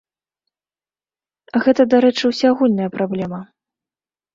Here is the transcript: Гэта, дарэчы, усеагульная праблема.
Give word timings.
Гэта, 1.67 1.81
дарэчы, 1.95 2.23
усеагульная 2.33 2.89
праблема. 3.01 3.47